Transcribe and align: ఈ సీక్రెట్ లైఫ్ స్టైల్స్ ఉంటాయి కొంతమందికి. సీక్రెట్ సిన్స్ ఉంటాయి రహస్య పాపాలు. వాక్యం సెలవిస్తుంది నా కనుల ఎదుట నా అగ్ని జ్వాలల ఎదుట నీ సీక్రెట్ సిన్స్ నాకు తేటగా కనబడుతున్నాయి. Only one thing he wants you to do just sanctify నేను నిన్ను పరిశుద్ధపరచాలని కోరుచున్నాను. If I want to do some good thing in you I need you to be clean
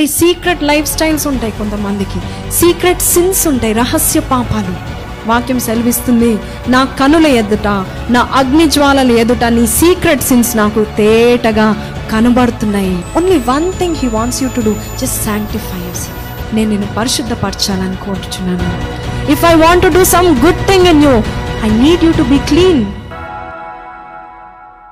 ఈ 0.00 0.06
సీక్రెట్ 0.06 0.62
లైఫ్ 0.62 0.88
స్టైల్స్ 0.88 1.26
ఉంటాయి 1.26 1.52
కొంతమందికి. 1.52 2.20
సీక్రెట్ 2.52 3.02
సిన్స్ 3.02 3.48
ఉంటాయి 3.48 3.72
రహస్య 3.72 4.20
పాపాలు. 4.20 4.72
వాక్యం 5.28 5.60
సెలవిస్తుంది 5.60 6.38
నా 6.68 6.84
కనుల 6.84 7.26
ఎదుట 7.26 7.66
నా 8.10 8.28
అగ్ని 8.34 8.66
జ్వాలల 8.66 9.10
ఎదుట 9.10 9.44
నీ 9.44 9.66
సీక్రెట్ 9.66 10.22
సిన్స్ 10.22 10.56
నాకు 10.56 10.86
తేటగా 10.98 11.92
కనబడుతున్నాయి. 12.12 13.04
Only 13.16 13.38
one 13.38 13.72
thing 13.72 13.96
he 13.96 14.08
wants 14.08 14.42
you 14.42 14.48
to 14.56 14.60
do 14.60 14.74
just 15.00 15.24
sanctify 15.24 15.82
నేను 16.54 16.70
నిన్ను 16.70 16.88
పరిశుద్ధపరచాలని 16.96 17.96
కోరుచున్నాను. 17.96 18.70
If 19.32 19.44
I 19.44 19.54
want 19.54 19.82
to 19.82 19.88
do 19.88 20.04
some 20.04 20.26
good 20.26 20.66
thing 20.66 20.86
in 20.86 21.04
you 21.04 21.22
I 21.64 21.70
need 21.70 22.04
you 22.04 22.12
to 22.12 22.22
be 22.22 22.38
clean 22.38 22.86